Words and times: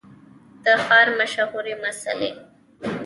د 0.63 0.65
ښار 0.85 1.07
مشهورې 1.19 1.73
مسلۍ 1.83 2.31